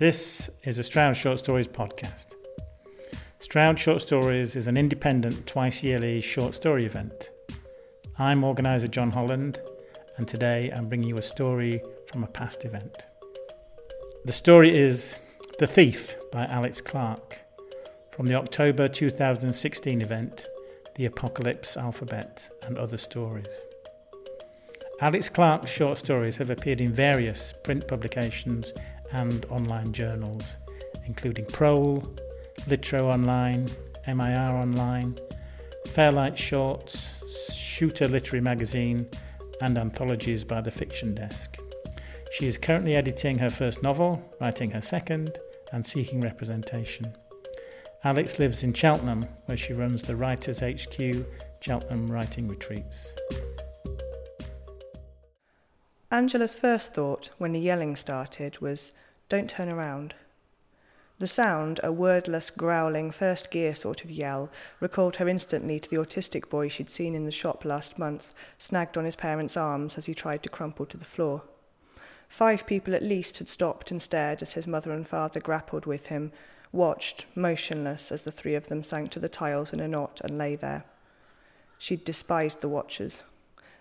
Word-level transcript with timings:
This 0.00 0.48
is 0.64 0.78
a 0.78 0.82
Stroud 0.82 1.14
Short 1.14 1.38
Stories 1.38 1.68
podcast. 1.68 2.28
Stroud 3.38 3.78
Short 3.78 4.00
Stories 4.00 4.56
is 4.56 4.66
an 4.66 4.78
independent, 4.78 5.46
twice 5.46 5.82
yearly 5.82 6.22
short 6.22 6.54
story 6.54 6.86
event. 6.86 7.28
I'm 8.18 8.42
organiser 8.42 8.88
John 8.88 9.10
Holland, 9.10 9.60
and 10.16 10.26
today 10.26 10.70
I'm 10.74 10.88
bringing 10.88 11.10
you 11.10 11.18
a 11.18 11.22
story 11.22 11.82
from 12.06 12.24
a 12.24 12.28
past 12.28 12.64
event. 12.64 13.04
The 14.24 14.32
story 14.32 14.74
is 14.74 15.18
The 15.58 15.66
Thief 15.66 16.16
by 16.32 16.46
Alex 16.46 16.80
Clark 16.80 17.36
from 18.10 18.24
the 18.24 18.36
October 18.36 18.88
2016 18.88 20.00
event, 20.00 20.46
The 20.96 21.04
Apocalypse 21.04 21.76
Alphabet 21.76 22.48
and 22.62 22.78
Other 22.78 22.96
Stories. 22.96 23.54
Alex 25.02 25.28
Clark's 25.28 25.70
short 25.70 25.98
stories 25.98 26.38
have 26.38 26.48
appeared 26.48 26.80
in 26.80 26.90
various 26.90 27.52
print 27.64 27.86
publications 27.86 28.72
and 29.12 29.44
online 29.46 29.92
journals, 29.92 30.44
including 31.06 31.46
Prole, 31.46 32.02
Litro 32.66 33.12
Online, 33.12 33.66
MIR 34.06 34.56
Online, 34.56 35.18
Fairlight 35.88 36.38
Shorts, 36.38 37.14
Shooter 37.54 38.08
Literary 38.08 38.40
Magazine, 38.40 39.08
and 39.60 39.76
anthologies 39.76 40.44
by 40.44 40.60
the 40.60 40.70
Fiction 40.70 41.14
Desk. 41.14 41.58
She 42.32 42.46
is 42.46 42.58
currently 42.58 42.94
editing 42.94 43.38
her 43.38 43.50
first 43.50 43.82
novel, 43.82 44.22
writing 44.40 44.70
her 44.70 44.82
second, 44.82 45.38
and 45.72 45.84
seeking 45.84 46.20
representation. 46.20 47.12
Alex 48.02 48.38
lives 48.38 48.62
in 48.62 48.72
Cheltenham, 48.72 49.26
where 49.46 49.58
she 49.58 49.72
runs 49.72 50.02
the 50.02 50.16
Writers 50.16 50.60
HQ 50.60 51.26
Cheltenham 51.60 52.10
Writing 52.10 52.48
Retreats. 52.48 53.12
Angela's 56.10 56.56
first 56.56 56.94
thought 56.94 57.30
when 57.38 57.52
the 57.52 57.60
yelling 57.60 57.94
started 57.94 58.58
was, 58.60 58.92
Don't 59.30 59.48
turn 59.48 59.70
around. 59.70 60.14
The 61.20 61.28
sound, 61.28 61.78
a 61.84 61.92
wordless, 61.92 62.50
growling, 62.50 63.12
first 63.12 63.50
gear 63.52 63.76
sort 63.76 64.02
of 64.02 64.10
yell, 64.10 64.50
recalled 64.80 65.16
her 65.16 65.28
instantly 65.28 65.78
to 65.78 65.88
the 65.88 65.98
autistic 65.98 66.48
boy 66.50 66.68
she'd 66.68 66.90
seen 66.90 67.14
in 67.14 67.26
the 67.26 67.30
shop 67.30 67.64
last 67.64 67.96
month, 67.96 68.34
snagged 68.58 68.98
on 68.98 69.04
his 69.04 69.14
parents' 69.14 69.56
arms 69.56 69.96
as 69.96 70.06
he 70.06 70.14
tried 70.14 70.42
to 70.42 70.48
crumple 70.48 70.84
to 70.86 70.96
the 70.96 71.04
floor. 71.04 71.42
Five 72.28 72.66
people 72.66 72.92
at 72.92 73.04
least 73.04 73.38
had 73.38 73.48
stopped 73.48 73.92
and 73.92 74.02
stared 74.02 74.42
as 74.42 74.54
his 74.54 74.66
mother 74.66 74.90
and 74.90 75.06
father 75.06 75.38
grappled 75.38 75.86
with 75.86 76.06
him, 76.06 76.32
watched, 76.72 77.26
motionless, 77.36 78.10
as 78.10 78.24
the 78.24 78.32
three 78.32 78.56
of 78.56 78.66
them 78.66 78.82
sank 78.82 79.12
to 79.12 79.20
the 79.20 79.28
tiles 79.28 79.72
in 79.72 79.78
a 79.78 79.86
knot 79.86 80.20
and 80.24 80.38
lay 80.38 80.56
there. 80.56 80.84
She'd 81.78 82.04
despised 82.04 82.62
the 82.62 82.68
watchers. 82.68 83.22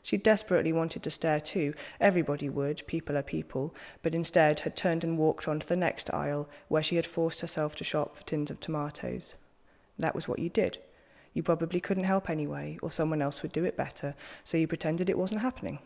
She 0.04 0.18
desperately 0.18 0.72
wanted 0.72 1.04
to 1.04 1.12
stare 1.12 1.40
too. 1.40 1.74
Everybody 2.00 2.50
would, 2.50 2.86
people 2.88 3.18
are 3.18 3.24
people, 3.24 3.76
but 4.02 4.16
instead 4.16 4.62
had 4.62 4.76
turned 4.76 5.04
and 5.04 5.18
walked 5.18 5.48
on 5.48 5.60
to 5.60 5.68
the 5.68 5.76
next 5.76 6.14
aisle, 6.14 6.48
where 6.68 6.84
she 6.84 6.96
had 6.96 7.06
forced 7.06 7.42
herself 7.42 7.76
to 7.76 7.84
shop 7.84 8.16
for 8.16 8.24
tins 8.24 8.50
of 8.50 8.60
tomatoes. 8.60 9.34
That 9.98 10.16
was 10.16 10.28
what 10.28 10.40
you 10.40 10.50
did. 10.50 10.78
You 11.34 11.44
probably 11.44 11.80
couldn't 11.80 12.06
help 12.06 12.30
anyway, 12.30 12.80
or 12.82 12.92
someone 12.92 13.22
else 13.22 13.42
would 13.42 13.52
do 13.52 13.66
it 13.66 13.78
better, 13.78 14.16
so 14.44 14.58
you 14.58 14.68
pretended 14.68 15.10
it 15.10 15.18
wasn't 15.18 15.42
happening. 15.42 15.80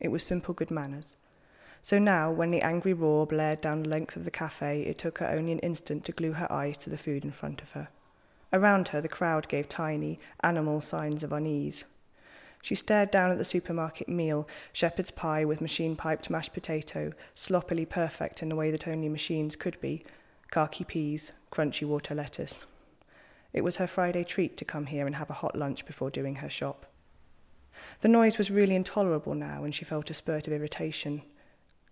It 0.00 0.08
was 0.08 0.24
simple 0.24 0.54
good 0.54 0.70
manners. 0.70 1.16
So 1.82 1.98
now, 1.98 2.30
when 2.30 2.50
the 2.50 2.62
angry 2.62 2.92
roar 2.92 3.26
blared 3.26 3.60
down 3.60 3.82
the 3.82 3.88
length 3.88 4.16
of 4.16 4.24
the 4.24 4.30
cafe, 4.30 4.82
it 4.82 4.98
took 4.98 5.18
her 5.18 5.26
only 5.26 5.52
an 5.52 5.58
instant 5.60 6.04
to 6.04 6.12
glue 6.12 6.32
her 6.32 6.50
eyes 6.52 6.76
to 6.78 6.90
the 6.90 6.98
food 6.98 7.24
in 7.24 7.30
front 7.30 7.62
of 7.62 7.72
her. 7.72 7.88
Around 8.52 8.88
her, 8.88 9.00
the 9.00 9.08
crowd 9.08 9.48
gave 9.48 9.68
tiny, 9.68 10.18
animal 10.42 10.80
signs 10.80 11.22
of 11.22 11.32
unease. 11.32 11.84
She 12.62 12.74
stared 12.74 13.10
down 13.10 13.30
at 13.30 13.38
the 13.38 13.44
supermarket 13.44 14.08
meal, 14.08 14.46
shepherd's 14.72 15.10
pie 15.10 15.44
with 15.44 15.60
machine 15.60 15.96
piped 15.96 16.28
mashed 16.28 16.52
potato, 16.52 17.12
sloppily 17.34 17.86
perfect 17.86 18.42
in 18.42 18.48
the 18.48 18.56
way 18.56 18.70
that 18.70 18.86
only 18.86 19.08
machines 19.08 19.56
could 19.56 19.80
be, 19.80 20.04
khaki 20.50 20.84
peas, 20.84 21.32
crunchy 21.50 21.86
water 21.86 22.14
lettuce. 22.14 22.66
It 23.52 23.64
was 23.64 23.76
her 23.76 23.86
Friday 23.86 24.24
treat 24.24 24.56
to 24.58 24.64
come 24.64 24.86
here 24.86 25.06
and 25.06 25.16
have 25.16 25.30
a 25.30 25.34
hot 25.34 25.56
lunch 25.56 25.86
before 25.86 26.10
doing 26.10 26.36
her 26.36 26.50
shop. 26.50 26.86
The 28.02 28.08
noise 28.08 28.38
was 28.38 28.50
really 28.50 28.74
intolerable 28.74 29.34
now, 29.34 29.64
and 29.64 29.74
she 29.74 29.84
felt 29.84 30.10
a 30.10 30.14
spurt 30.14 30.46
of 30.46 30.52
irritation. 30.52 31.22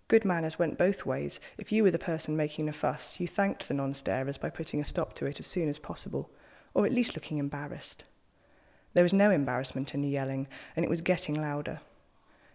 Good 0.07 0.23
manners 0.23 0.57
went 0.57 0.77
both 0.77 1.05
ways. 1.05 1.39
If 1.57 1.71
you 1.71 1.83
were 1.83 1.91
the 1.91 1.99
person 1.99 2.35
making 2.35 2.65
the 2.65 2.73
fuss, 2.73 3.19
you 3.19 3.27
thanked 3.27 3.67
the 3.67 3.73
non 3.73 3.93
starers 3.93 4.37
by 4.37 4.49
putting 4.49 4.79
a 4.79 4.85
stop 4.85 5.13
to 5.15 5.25
it 5.25 5.39
as 5.39 5.47
soon 5.47 5.67
as 5.67 5.79
possible, 5.79 6.29
or 6.73 6.85
at 6.85 6.93
least 6.93 7.15
looking 7.15 7.37
embarrassed. 7.37 8.03
There 8.93 9.03
was 9.03 9.13
no 9.13 9.31
embarrassment 9.31 9.93
in 9.93 10.01
the 10.01 10.09
yelling, 10.09 10.47
and 10.75 10.83
it 10.83 10.89
was 10.89 11.01
getting 11.01 11.39
louder. 11.39 11.81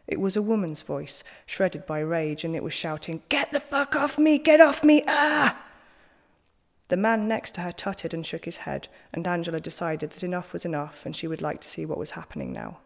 It 0.06 0.20
was 0.20 0.36
a 0.36 0.42
woman's 0.42 0.82
voice, 0.82 1.24
shredded 1.46 1.86
by 1.86 2.00
rage, 2.00 2.44
and 2.44 2.54
it 2.54 2.62
was 2.62 2.74
shouting, 2.74 3.22
Get 3.28 3.52
the 3.52 3.60
fuck 3.60 3.96
off 3.96 4.18
me! 4.18 4.38
Get 4.38 4.60
off 4.60 4.84
me! 4.84 5.02
Ah! 5.08 5.60
The 6.88 6.96
man 6.96 7.26
next 7.26 7.54
to 7.54 7.62
her 7.62 7.72
tutted 7.72 8.12
and 8.12 8.24
shook 8.26 8.44
his 8.44 8.58
head, 8.58 8.88
and 9.12 9.26
Angela 9.26 9.60
decided 9.60 10.10
that 10.10 10.22
enough 10.22 10.52
was 10.52 10.64
enough 10.64 11.06
and 11.06 11.16
she 11.16 11.26
would 11.26 11.40
like 11.40 11.60
to 11.62 11.68
see 11.68 11.86
what 11.86 11.98
was 11.98 12.10
happening 12.10 12.52
now. 12.52 12.78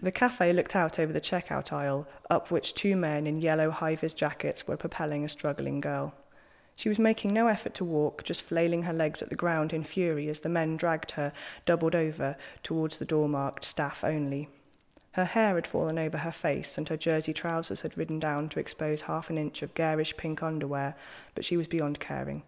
The 0.00 0.10
cafe 0.10 0.52
looked 0.52 0.74
out 0.74 0.98
over 0.98 1.12
the 1.12 1.20
checkout 1.20 1.72
aisle, 1.72 2.08
up 2.28 2.50
which 2.50 2.74
two 2.74 2.96
men 2.96 3.26
in 3.26 3.40
yellow 3.40 3.70
high 3.70 3.94
vis 3.94 4.14
jackets 4.14 4.66
were 4.66 4.76
propelling 4.76 5.24
a 5.24 5.28
struggling 5.28 5.80
girl. 5.80 6.12
She 6.74 6.88
was 6.88 6.98
making 6.98 7.32
no 7.32 7.46
effort 7.46 7.74
to 7.74 7.84
walk, 7.84 8.24
just 8.24 8.42
flailing 8.42 8.82
her 8.84 8.92
legs 8.92 9.22
at 9.22 9.28
the 9.28 9.36
ground 9.36 9.72
in 9.72 9.84
fury 9.84 10.28
as 10.28 10.40
the 10.40 10.48
men 10.48 10.76
dragged 10.76 11.12
her, 11.12 11.32
doubled 11.66 11.94
over, 11.94 12.36
towards 12.62 12.98
the 12.98 13.04
door 13.04 13.28
marked 13.28 13.64
staff 13.64 14.02
only. 14.02 14.48
Her 15.12 15.26
hair 15.26 15.56
had 15.56 15.66
fallen 15.66 15.98
over 15.98 16.18
her 16.18 16.32
face, 16.32 16.78
and 16.78 16.88
her 16.88 16.96
jersey 16.96 17.34
trousers 17.34 17.82
had 17.82 17.98
ridden 17.98 18.18
down 18.18 18.48
to 18.50 18.60
expose 18.60 19.02
half 19.02 19.28
an 19.28 19.36
inch 19.36 19.62
of 19.62 19.74
garish 19.74 20.16
pink 20.16 20.42
underwear, 20.42 20.94
but 21.34 21.44
she 21.44 21.56
was 21.56 21.66
beyond 21.66 22.00
caring. 22.00 22.42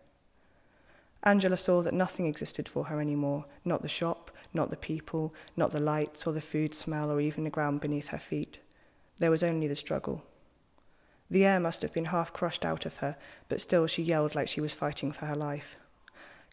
Angela 1.22 1.56
saw 1.56 1.82
that 1.82 1.94
nothing 1.94 2.26
existed 2.26 2.68
for 2.68 2.84
her 2.84 3.00
any 3.00 3.14
more 3.14 3.44
not 3.64 3.82
the 3.82 3.88
shop, 3.88 4.30
not 4.52 4.70
the 4.70 4.76
people, 4.76 5.34
not 5.56 5.72
the 5.72 5.80
lights 5.80 6.26
or 6.26 6.32
the 6.32 6.40
food 6.40 6.74
smell 6.74 7.10
or 7.10 7.20
even 7.20 7.44
the 7.44 7.50
ground 7.50 7.80
beneath 7.80 8.08
her 8.08 8.18
feet. 8.18 8.58
There 9.18 9.30
was 9.30 9.42
only 9.42 9.68
the 9.68 9.74
struggle. 9.74 10.22
The 11.30 11.44
air 11.44 11.58
must 11.58 11.82
have 11.82 11.92
been 11.92 12.06
half 12.06 12.32
crushed 12.32 12.64
out 12.64 12.86
of 12.86 12.98
her, 12.98 13.16
but 13.48 13.60
still 13.60 13.86
she 13.86 14.02
yelled 14.02 14.34
like 14.34 14.48
she 14.48 14.60
was 14.60 14.72
fighting 14.72 15.12
for 15.12 15.26
her 15.26 15.36
life. 15.36 15.76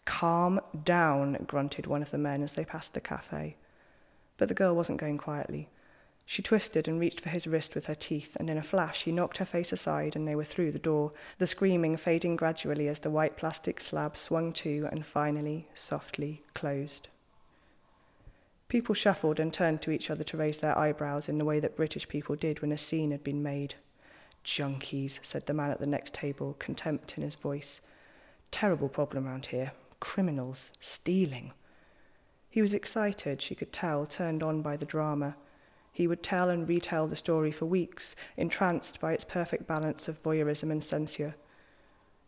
Calm 0.04 0.60
down, 0.84 1.44
grunted 1.46 1.86
one 1.86 2.02
of 2.02 2.10
the 2.10 2.18
men 2.18 2.42
as 2.42 2.52
they 2.52 2.64
passed 2.64 2.94
the 2.94 3.00
cafe. 3.00 3.56
But 4.38 4.48
the 4.48 4.54
girl 4.54 4.74
wasn't 4.74 5.00
going 5.00 5.18
quietly. 5.18 5.68
She 6.24 6.42
twisted 6.42 6.88
and 6.88 6.98
reached 6.98 7.20
for 7.20 7.28
his 7.28 7.46
wrist 7.46 7.74
with 7.74 7.86
her 7.86 7.94
teeth, 7.94 8.36
and 8.36 8.48
in 8.48 8.56
a 8.56 8.62
flash 8.62 9.02
he 9.02 9.12
knocked 9.12 9.38
her 9.38 9.44
face 9.44 9.72
aside 9.72 10.16
and 10.16 10.26
they 10.26 10.34
were 10.34 10.44
through 10.44 10.72
the 10.72 10.78
door, 10.78 11.12
the 11.38 11.46
screaming 11.46 11.96
fading 11.96 12.36
gradually 12.36 12.88
as 12.88 13.00
the 13.00 13.10
white 13.10 13.36
plastic 13.36 13.80
slab 13.80 14.16
swung 14.16 14.52
to 14.54 14.88
and 14.90 15.04
finally, 15.04 15.68
softly, 15.74 16.42
closed. 16.54 17.08
People 18.68 18.94
shuffled 18.94 19.38
and 19.38 19.52
turned 19.52 19.82
to 19.82 19.90
each 19.90 20.10
other 20.10 20.24
to 20.24 20.36
raise 20.36 20.58
their 20.58 20.78
eyebrows 20.78 21.28
in 21.28 21.36
the 21.38 21.44
way 21.44 21.60
that 21.60 21.76
British 21.76 22.08
people 22.08 22.36
did 22.36 22.62
when 22.62 22.72
a 22.72 22.78
scene 22.78 23.10
had 23.10 23.22
been 23.22 23.42
made. 23.42 23.74
Junkies, 24.44 25.18
said 25.22 25.46
the 25.46 25.54
man 25.54 25.70
at 25.70 25.80
the 25.80 25.86
next 25.86 26.14
table, 26.14 26.56
contempt 26.58 27.16
in 27.16 27.22
his 27.22 27.34
voice. 27.34 27.80
Terrible 28.50 28.88
problem 28.88 29.26
round 29.26 29.46
here. 29.46 29.72
Criminals. 30.00 30.70
Stealing. 30.80 31.52
He 32.50 32.60
was 32.60 32.74
excited, 32.74 33.40
she 33.40 33.54
could 33.54 33.72
tell, 33.72 34.04
turned 34.04 34.42
on 34.42 34.60
by 34.60 34.76
the 34.76 34.84
drama. 34.84 35.36
He 35.92 36.06
would 36.06 36.22
tell 36.22 36.50
and 36.50 36.68
retell 36.68 37.06
the 37.06 37.16
story 37.16 37.50
for 37.50 37.66
weeks, 37.66 38.16
entranced 38.36 39.00
by 39.00 39.12
its 39.12 39.24
perfect 39.24 39.66
balance 39.66 40.08
of 40.08 40.22
voyeurism 40.22 40.70
and 40.70 40.82
censure. 40.82 41.34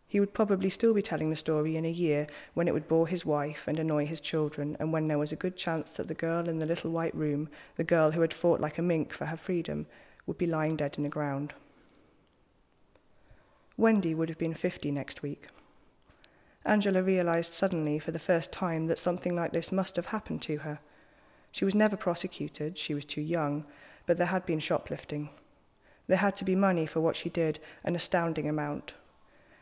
He 0.07 0.19
would 0.19 0.33
probably 0.33 0.69
still 0.69 0.93
be 0.93 1.01
telling 1.01 1.29
the 1.29 1.35
story 1.35 1.75
in 1.75 1.85
a 1.85 1.91
year 1.91 2.27
when 2.53 2.67
it 2.67 2.73
would 2.73 2.87
bore 2.87 3.07
his 3.07 3.25
wife 3.25 3.67
and 3.67 3.77
annoy 3.79 4.05
his 4.05 4.21
children, 4.21 4.77
and 4.79 4.93
when 4.93 5.07
there 5.07 5.17
was 5.17 5.31
a 5.31 5.35
good 5.35 5.57
chance 5.57 5.89
that 5.91 6.07
the 6.07 6.13
girl 6.13 6.47
in 6.47 6.59
the 6.59 6.65
little 6.65 6.91
white 6.91 7.15
room, 7.15 7.49
the 7.75 7.83
girl 7.83 8.11
who 8.11 8.21
had 8.21 8.33
fought 8.33 8.61
like 8.61 8.77
a 8.77 8.83
mink 8.83 9.11
for 9.11 9.25
her 9.25 9.37
freedom, 9.37 9.87
would 10.25 10.37
be 10.37 10.47
lying 10.47 10.75
dead 10.75 10.95
in 10.97 11.03
the 11.03 11.09
ground. 11.09 11.53
Wendy 13.77 14.15
would 14.15 14.29
have 14.29 14.37
been 14.37 14.53
50 14.53 14.91
next 14.91 15.21
week. 15.21 15.47
Angela 16.65 17.03
realized 17.03 17.53
suddenly 17.53 17.99
for 17.99 18.11
the 18.11 18.19
first 18.19 18.51
time 18.51 18.87
that 18.87 18.97
something 18.97 19.35
like 19.35 19.51
this 19.51 19.71
must 19.71 19.95
have 19.97 20.07
happened 20.07 20.41
to 20.43 20.57
her. 20.59 20.79
She 21.51 21.65
was 21.65 21.75
never 21.75 21.95
prosecuted, 21.95 22.77
she 22.77 22.93
was 22.93 23.05
too 23.05 23.21
young, 23.21 23.65
but 24.05 24.17
there 24.17 24.27
had 24.27 24.45
been 24.45 24.59
shoplifting. 24.59 25.29
There 26.07 26.17
had 26.17 26.35
to 26.37 26.45
be 26.45 26.55
money 26.55 26.85
for 26.85 27.01
what 27.01 27.15
she 27.15 27.29
did, 27.29 27.59
an 27.83 27.95
astounding 27.95 28.47
amount. 28.47 28.93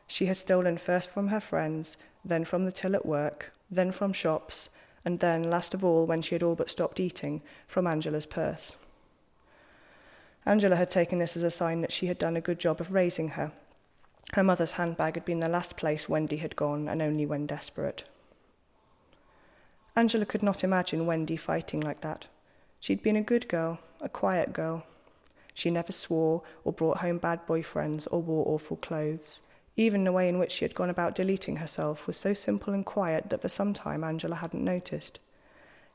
She 0.07 0.27
had 0.27 0.37
stolen 0.37 0.77
first 0.77 1.09
from 1.09 1.29
her 1.29 1.39
friends, 1.39 1.97
then 2.23 2.45
from 2.45 2.65
the 2.65 2.71
till 2.71 2.95
at 2.95 3.05
work, 3.05 3.53
then 3.69 3.91
from 3.91 4.13
shops, 4.13 4.69
and 5.05 5.19
then, 5.19 5.43
last 5.43 5.73
of 5.73 5.83
all, 5.83 6.05
when 6.05 6.21
she 6.21 6.35
had 6.35 6.43
all 6.43 6.55
but 6.55 6.69
stopped 6.69 6.99
eating, 6.99 7.41
from 7.67 7.87
Angela's 7.87 8.25
purse. 8.25 8.75
Angela 10.45 10.75
had 10.75 10.89
taken 10.89 11.19
this 11.19 11.35
as 11.35 11.43
a 11.43 11.49
sign 11.49 11.81
that 11.81 11.91
she 11.91 12.07
had 12.07 12.17
done 12.17 12.37
a 12.37 12.41
good 12.41 12.59
job 12.59 12.79
of 12.79 12.93
raising 12.93 13.29
her, 13.29 13.51
her 14.33 14.43
mother's 14.43 14.73
handbag 14.73 15.13
had 15.13 15.25
been 15.25 15.39
the 15.39 15.47
last 15.47 15.77
place 15.77 16.09
Wendy 16.09 16.37
had 16.37 16.55
gone, 16.55 16.87
and 16.87 17.01
only 17.01 17.25
when 17.25 17.45
desperate. 17.45 18.03
Angela 19.95 20.25
could 20.25 20.41
not 20.41 20.63
imagine 20.63 21.05
Wendy 21.05 21.37
fighting 21.37 21.79
like 21.79 22.01
that. 22.01 22.27
She'd 22.79 23.03
been 23.03 23.15
a 23.15 23.21
good 23.21 23.47
girl, 23.47 23.79
a 24.01 24.09
quiet 24.09 24.51
girl. 24.51 24.85
She 25.53 25.69
never 25.69 25.91
swore 25.91 26.41
or 26.63 26.73
brought 26.73 26.97
home 26.97 27.19
bad 27.19 27.45
boyfriends 27.45 28.07
or 28.09 28.21
wore 28.23 28.47
awful 28.47 28.77
clothes. 28.77 29.41
Even 29.77 30.03
the 30.03 30.11
way 30.11 30.27
in 30.27 30.39
which 30.39 30.51
she 30.51 30.65
had 30.65 30.73
gone 30.73 30.89
about 30.89 31.13
deleting 31.13 31.57
herself 31.57 32.07
was 32.07 32.17
so 32.17 32.33
simple 32.33 32.73
and 32.73 32.85
quiet 32.85 33.29
that 33.29 33.41
for 33.41 33.49
some 33.49 33.73
time 33.73 34.03
Angela 34.03 34.35
hadn't 34.35 34.63
noticed. 34.63 35.19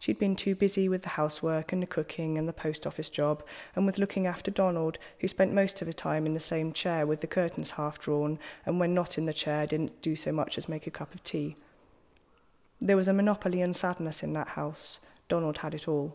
She'd 0.01 0.19
been 0.19 0.37
too 0.37 0.55
busy 0.55 0.89
with 0.89 1.03
the 1.03 1.11
housework 1.11 1.73
and 1.73 1.83
the 1.83 1.87
cooking 1.87 2.39
and 2.39 2.49
the 2.49 2.53
post 2.53 2.87
office 2.87 3.09
job, 3.09 3.43
and 3.75 3.85
with 3.85 3.99
looking 3.99 4.27
after 4.27 4.51
Donald, 4.51 4.97
who 5.19 5.27
spent 5.29 5.53
most 5.53 5.83
of 5.83 5.87
his 5.87 5.97
time 5.97 6.25
in 6.25 6.35
the 6.35 6.41
same 6.41 6.73
chair 6.73 7.05
with 7.05 7.21
the 7.21 7.27
curtains 7.27 7.73
half 7.73 7.99
drawn, 7.99 8.39
and 8.65 8.79
when 8.79 8.95
not 8.95 9.19
in 9.19 9.27
the 9.27 9.33
chair 9.33 9.67
didn't 9.67 10.01
do 10.01 10.15
so 10.15 10.31
much 10.31 10.57
as 10.57 10.69
make 10.69 10.87
a 10.87 10.91
cup 10.91 11.15
of 11.15 11.25
tea. 11.25 11.57
There 12.81 12.97
was 12.97 13.09
a 13.09 13.13
monopoly 13.13 13.61
and 13.61 13.75
sadness 13.75 14.23
in 14.23 14.35
that 14.35 14.51
house. 14.51 15.01
Donald 15.29 15.59
had 15.59 15.75
it 15.75 15.89
all. 15.89 16.15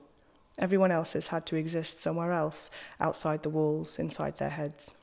Everyone 0.57 0.91
else's 0.91 1.27
had 1.27 1.45
to 1.47 1.57
exist 1.57 1.99
somewhere 1.99 2.31
else, 2.31 2.69
outside 3.01 3.43
the 3.43 3.49
walls, 3.49 3.99
inside 3.99 4.37
their 4.37 4.51
heads. 4.51 4.93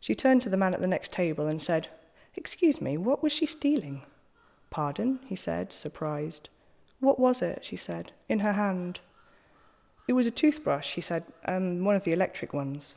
She 0.00 0.14
turned 0.14 0.40
to 0.42 0.48
the 0.48 0.56
man 0.56 0.72
at 0.72 0.80
the 0.80 0.86
next 0.86 1.12
table 1.12 1.46
and 1.46 1.60
said, 1.60 1.88
Excuse 2.36 2.80
me, 2.80 2.96
what 2.96 3.22
was 3.22 3.32
she 3.32 3.44
stealing? 3.44 4.02
Pardon, 4.70 5.18
he 5.26 5.36
said, 5.36 5.74
surprised. 5.74 6.48
What 7.00 7.18
was 7.18 7.42
it? 7.42 7.64
she 7.64 7.76
said, 7.76 8.12
in 8.28 8.40
her 8.40 8.52
hand. 8.52 9.00
It 10.06 10.12
was 10.12 10.26
a 10.26 10.30
toothbrush, 10.30 10.86
she 10.86 11.00
said, 11.00 11.24
um, 11.46 11.84
one 11.84 11.96
of 11.96 12.04
the 12.04 12.12
electric 12.12 12.52
ones. 12.52 12.94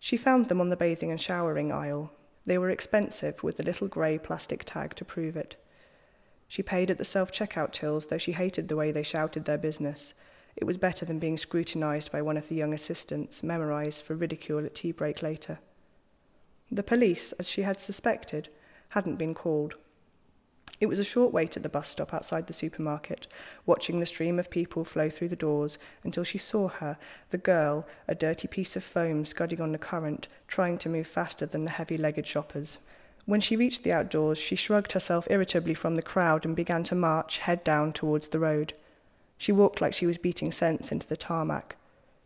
She 0.00 0.16
found 0.16 0.46
them 0.46 0.60
on 0.60 0.68
the 0.68 0.76
bathing 0.76 1.10
and 1.10 1.20
showering 1.20 1.70
aisle. 1.70 2.10
They 2.44 2.58
were 2.58 2.70
expensive, 2.70 3.42
with 3.42 3.56
the 3.56 3.62
little 3.62 3.86
grey 3.86 4.18
plastic 4.18 4.64
tag 4.64 4.96
to 4.96 5.04
prove 5.04 5.36
it. 5.36 5.56
She 6.48 6.62
paid 6.62 6.90
at 6.90 6.98
the 6.98 7.04
self 7.04 7.30
checkout 7.30 7.72
tills, 7.72 8.06
though 8.06 8.18
she 8.18 8.32
hated 8.32 8.68
the 8.68 8.76
way 8.76 8.90
they 8.90 9.04
shouted 9.04 9.44
their 9.44 9.58
business. 9.58 10.12
It 10.56 10.64
was 10.64 10.76
better 10.76 11.04
than 11.04 11.18
being 11.18 11.38
scrutinized 11.38 12.10
by 12.10 12.20
one 12.20 12.36
of 12.36 12.48
the 12.48 12.56
young 12.56 12.74
assistants, 12.74 13.42
memorized 13.42 14.04
for 14.04 14.14
ridicule 14.14 14.64
at 14.66 14.74
tea 14.74 14.92
break 14.92 15.22
later. 15.22 15.60
The 16.70 16.82
police, 16.82 17.32
as 17.32 17.48
she 17.48 17.62
had 17.62 17.80
suspected, 17.80 18.48
hadn't 18.90 19.16
been 19.16 19.34
called. 19.34 19.76
It 20.82 20.88
was 20.88 20.98
a 20.98 21.04
short 21.04 21.32
wait 21.32 21.56
at 21.56 21.62
the 21.62 21.68
bus 21.68 21.90
stop 21.90 22.12
outside 22.12 22.48
the 22.48 22.52
supermarket, 22.52 23.28
watching 23.66 24.00
the 24.00 24.04
stream 24.04 24.40
of 24.40 24.50
people 24.50 24.84
flow 24.84 25.08
through 25.08 25.28
the 25.28 25.36
doors 25.36 25.78
until 26.02 26.24
she 26.24 26.38
saw 26.38 26.66
her, 26.66 26.98
the 27.30 27.38
girl, 27.38 27.86
a 28.08 28.16
dirty 28.16 28.48
piece 28.48 28.74
of 28.74 28.82
foam 28.82 29.24
scudding 29.24 29.60
on 29.60 29.70
the 29.70 29.78
current, 29.78 30.26
trying 30.48 30.78
to 30.78 30.88
move 30.88 31.06
faster 31.06 31.46
than 31.46 31.66
the 31.66 31.70
heavy 31.70 31.96
legged 31.96 32.26
shoppers. 32.26 32.78
When 33.26 33.40
she 33.40 33.54
reached 33.54 33.84
the 33.84 33.92
outdoors, 33.92 34.38
she 34.38 34.56
shrugged 34.56 34.90
herself 34.90 35.28
irritably 35.30 35.74
from 35.74 35.94
the 35.94 36.02
crowd 36.02 36.44
and 36.44 36.56
began 36.56 36.82
to 36.82 36.96
march, 36.96 37.38
head 37.38 37.62
down, 37.62 37.92
towards 37.92 38.26
the 38.26 38.40
road. 38.40 38.72
She 39.38 39.52
walked 39.52 39.80
like 39.80 39.94
she 39.94 40.06
was 40.06 40.18
beating 40.18 40.50
sense 40.50 40.90
into 40.90 41.06
the 41.06 41.16
tarmac. 41.16 41.76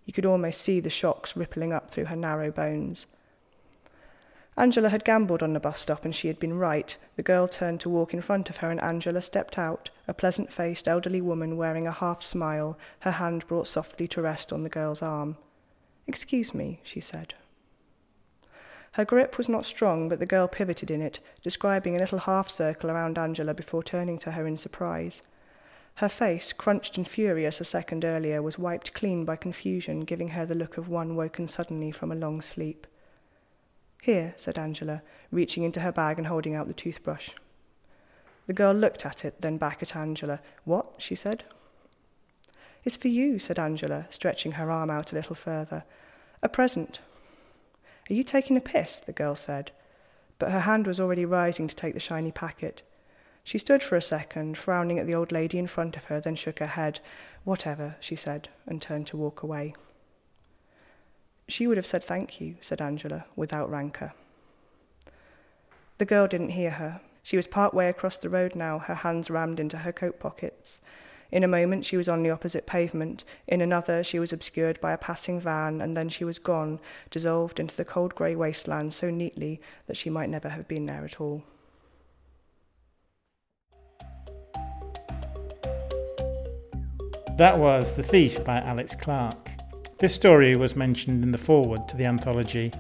You 0.07 0.15
could 0.15 0.25
almost 0.25 0.63
see 0.63 0.81
the 0.81 0.89
shocks 0.89 1.37
rippling 1.37 1.75
up 1.75 1.91
through 1.91 2.07
her 2.07 2.17
narrow 2.17 2.51
bones. 2.51 3.05
Angela 4.59 4.89
had 4.89 5.05
gambled 5.05 5.43
on 5.43 5.53
the 5.53 5.61
bus 5.61 5.81
stop 5.81 6.05
and 6.05 6.15
she 6.15 6.29
had 6.29 6.39
been 6.39 6.59
right. 6.59 6.97
The 7.17 7.23
girl 7.23 7.47
turned 7.47 7.81
to 7.81 7.91
walk 7.91 8.15
in 8.15 8.23
front 8.23 8.49
of 8.49 8.59
her 8.59 8.71
and 8.71 8.81
Angela 8.81 9.21
stepped 9.21 9.59
out, 9.59 9.91
a 10.09 10.15
pleasant 10.15 10.51
faced 10.51 10.89
elderly 10.89 11.21
woman 11.21 11.59
wearing 11.59 11.87
a 11.87 11.93
half 11.93 12.23
smile, 12.23 12.79
her 13.01 13.13
hand 13.13 13.47
brought 13.47 13.67
softly 13.67 14.09
to 14.09 14.23
rest 14.23 14.55
on 14.55 14.63
the 14.63 14.71
girl's 14.71 15.03
arm. 15.03 15.37
Excuse 16.07 16.55
me, 16.55 16.81
she 16.83 17.01
said. 17.01 17.35
Her 18.93 19.05
grip 19.05 19.37
was 19.37 19.47
not 19.47 19.67
strong, 19.67 20.09
but 20.09 20.21
the 20.21 20.27
girl 20.27 20.49
pivoted 20.49 20.91
in 20.91 21.03
it, 21.03 21.21
describing 21.43 21.95
a 21.95 21.99
little 21.99 22.21
half 22.21 22.49
circle 22.49 22.91
around 22.91 23.19
Angela 23.19 23.53
before 23.53 23.83
turning 23.83 24.19
to 24.21 24.31
her 24.31 24.47
in 24.47 24.57
surprise. 24.57 25.21
Her 25.97 26.09
face, 26.09 26.55
crunched 26.55 26.97
and 26.97 27.07
furious 27.07 27.61
a 27.61 27.65
second 27.65 28.07
earlier, 28.07 28.41
was 28.41 28.59
wiped 28.59 28.95
clean 28.95 29.27
by 29.27 29.37
confusion, 29.37 30.01
giving 30.01 30.31
her 30.31 30.47
the 30.47 30.55
look 30.55 30.79
of 30.79 30.89
one 30.89 31.15
woken 31.15 31.47
suddenly 31.47 31.91
from 31.91 32.11
a 32.11 32.15
long 32.17 32.41
sleep. 32.41 32.87
Here, 34.07 34.35
said 34.37 34.57
Angela, 34.57 35.03
reaching 35.33 35.65
into 35.65 35.81
her 35.81 35.91
bag 35.91 36.17
and 36.17 36.29
holding 36.29 36.55
out 36.55 36.69
the 36.69 36.73
toothbrush. 36.73 37.31
The 38.47 38.53
girl 38.53 38.73
looked 38.73 39.05
at 39.05 39.25
it, 39.25 39.41
then 39.41 39.57
back 39.57 39.83
at 39.83 39.97
Angela. 39.97 40.39
What? 40.63 40.93
she 40.99 41.17
said. 41.17 41.43
It's 42.85 42.95
for 42.95 43.09
you, 43.09 43.41
said 43.41 43.59
Angela, 43.59 44.07
stretching 44.11 44.53
her 44.53 44.71
arm 44.71 44.91
out 44.91 45.11
a 45.11 45.17
little 45.17 45.35
further. 45.35 45.83
A 46.41 46.49
present. 46.49 47.01
Are 48.09 48.15
you 48.15 48.23
taking 48.23 48.57
a 48.57 48.61
piss? 48.61 48.99
the 48.99 49.13
girl 49.13 49.35
said. 49.35 49.73
But 50.39 50.53
her 50.53 50.61
hand 50.61 50.87
was 50.87 51.01
already 51.01 51.25
rising 51.25 51.67
to 51.67 51.75
take 51.75 51.95
the 51.95 51.99
shiny 51.99 52.31
packet. 52.31 52.83
She 53.43 53.59
stood 53.59 53.83
for 53.83 53.97
a 53.97 54.01
second, 54.01 54.57
frowning 54.57 55.01
at 55.01 55.09
the 55.09 55.17
old 55.17 55.33
lady 55.33 55.59
in 55.59 55.67
front 55.67 55.97
of 55.97 56.05
her, 56.05 56.21
then 56.21 56.37
shook 56.37 56.61
her 56.61 56.67
head. 56.67 57.01
Whatever, 57.43 57.97
she 57.99 58.15
said, 58.15 58.51
and 58.69 58.81
turned 58.81 59.09
to 59.09 59.17
walk 59.17 59.43
away. 59.43 59.75
She 61.49 61.67
would 61.67 61.77
have 61.77 61.87
said 61.87 62.03
thank 62.03 62.41
you, 62.41 62.57
said 62.61 62.83
Angela, 62.83 63.25
without 63.37 63.71
rancour. 63.71 64.13
The 65.99 66.05
girl 66.05 66.27
didn't 66.27 66.51
hear 66.51 66.73
her. 66.73 67.01
She 67.23 67.37
was 67.37 67.47
part 67.47 67.73
way 67.73 67.89
across 67.89 68.19
the 68.19 68.29
road 68.29 68.55
now, 68.55 68.79
her 68.81 68.97
hands 68.97 69.31
rammed 69.31 69.61
into 69.61 69.79
her 69.79 69.93
coat 69.93 70.19
pockets. 70.19 70.81
In 71.33 71.43
a 71.43 71.49
moment 71.49 71.85
she 71.85 71.97
was 71.97 72.09
on 72.09 72.23
the 72.23 72.31
opposite 72.31 72.67
pavement, 72.67 73.25
in 73.47 73.61
another 73.61 74.05
she 74.05 74.19
was 74.19 74.33
obscured 74.33 74.81
by 74.81 74.93
a 74.93 74.99
passing 74.99 75.41
van, 75.41 75.81
and 75.81 75.97
then 75.97 76.09
she 76.09 76.25
was 76.25 76.39
gone, 76.39 76.79
dissolved 77.11 77.59
into 77.59 77.77
the 77.77 77.85
cold 77.85 78.15
grey 78.15 78.37
wasteland 78.37 78.95
so 78.95 79.11
neatly 79.11 79.61
that 79.87 79.97
she 79.97 80.11
might 80.11 80.31
never 80.31 80.49
have 80.51 80.69
been 80.69 80.87
there 80.87 81.05
at 81.05 81.21
all. 81.21 81.43
That 87.37 87.59
was 87.59 87.95
The 87.95 88.03
Thief 88.03 88.43
by 88.45 88.59
Alex 88.61 88.95
Clark. 88.95 89.56
This 89.99 90.15
story 90.15 90.57
was 90.57 90.77
mentioned 90.77 91.25
in 91.25 91.33
the 91.33 91.39
foreword 91.39 91.89
to 91.89 91.97
the 91.97 92.05
anthology 92.05 92.71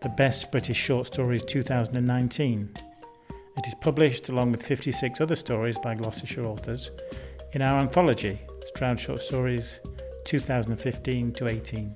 The 0.00 0.08
Best 0.08 0.50
British 0.50 0.78
Short 0.78 1.06
Stories 1.06 1.44
2019. 1.44 2.74
It 3.58 3.66
is 3.66 3.74
published 3.82 4.30
along 4.30 4.52
with 4.52 4.62
56 4.62 5.20
other 5.20 5.36
stories 5.36 5.76
by 5.76 5.94
Gloucestershire 5.94 6.46
authors 6.46 6.90
in 7.52 7.60
our 7.60 7.78
anthology, 7.78 8.40
Stroud 8.68 8.98
Short 8.98 9.20
Stories 9.20 9.80
2015 10.24 11.32
to 11.32 11.48
18. 11.50 11.94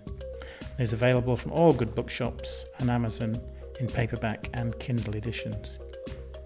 It 0.78 0.82
is 0.82 0.92
available 0.92 1.38
from 1.38 1.52
all 1.52 1.72
good 1.72 1.94
bookshops 1.94 2.66
and 2.78 2.90
Amazon 2.90 3.34
in 3.80 3.86
paperback 3.86 4.50
and 4.52 4.78
Kindle 4.78 5.16
editions. 5.16 5.78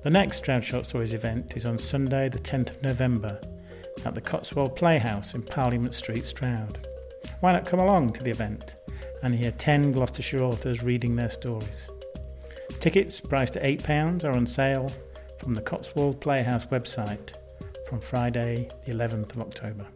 The 0.04 0.10
next 0.10 0.36
Stroud 0.36 0.64
Short 0.64 0.86
Stories 0.86 1.14
event 1.14 1.56
is 1.56 1.66
on 1.66 1.78
Sunday, 1.78 2.28
the 2.28 2.38
10th 2.38 2.76
of 2.76 2.82
November, 2.84 3.40
at 4.04 4.14
the 4.14 4.20
Cotswold 4.20 4.76
Playhouse 4.76 5.34
in 5.34 5.42
Parliament 5.42 5.94
Street, 5.94 6.24
Stroud 6.24 6.86
why 7.40 7.52
not 7.52 7.66
come 7.66 7.80
along 7.80 8.12
to 8.12 8.22
the 8.22 8.30
event 8.30 8.74
and 9.22 9.34
hear 9.34 9.50
10 9.50 9.92
Gloucestershire 9.92 10.42
authors 10.42 10.82
reading 10.82 11.16
their 11.16 11.30
stories? 11.30 11.88
Tickets, 12.80 13.20
priced 13.20 13.56
at 13.56 13.62
£8, 13.62 14.24
are 14.24 14.32
on 14.32 14.46
sale 14.46 14.90
from 15.42 15.54
the 15.54 15.62
Cotswold 15.62 16.20
Playhouse 16.20 16.66
website 16.66 17.30
from 17.88 18.00
Friday, 18.00 18.70
the 18.84 18.92
11th 18.92 19.32
of 19.32 19.40
October. 19.40 19.86